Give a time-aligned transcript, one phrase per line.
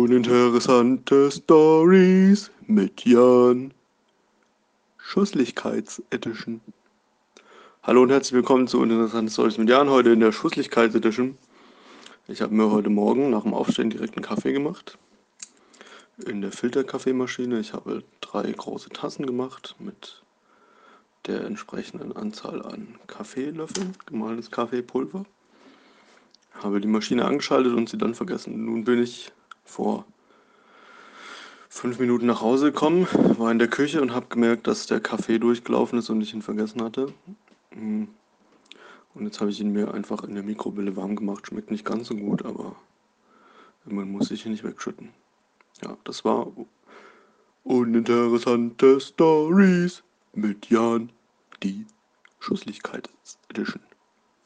[0.00, 3.74] Uninteressante Stories mit Jan.
[4.96, 6.62] Schusslichkeits-Edition.
[7.82, 9.90] Hallo und herzlich willkommen zu Uninteressante Stories mit Jan.
[9.90, 11.36] Heute in der Schusslichkeits-Edition.
[12.28, 14.96] Ich habe mir heute Morgen nach dem Aufstehen direkt einen Kaffee gemacht.
[16.26, 17.60] In der Filterkaffeemaschine.
[17.60, 20.22] Ich habe drei große Tassen gemacht mit
[21.26, 25.26] der entsprechenden Anzahl an Kaffeelöffeln, gemahlenes Kaffeepulver
[26.54, 28.64] habe die Maschine angeschaltet und sie dann vergessen.
[28.64, 29.32] Nun bin ich
[29.70, 30.04] vor
[31.68, 33.06] fünf Minuten nach Hause gekommen,
[33.38, 36.42] war in der Küche und habe gemerkt, dass der Kaffee durchgelaufen ist und ich ihn
[36.42, 37.12] vergessen hatte.
[37.70, 38.08] Hm.
[39.14, 41.46] Und jetzt habe ich ihn mir einfach in der Mikrowelle warm gemacht.
[41.46, 42.76] Schmeckt nicht ganz so gut, aber
[43.84, 45.10] man muss sich ihn nicht wegschütten.
[45.82, 46.48] Ja, das war
[47.64, 50.02] uninteressante Stories
[50.32, 51.10] mit Jan,
[51.62, 51.86] die
[52.38, 53.08] Schusslichkeit
[53.48, 53.82] Edition.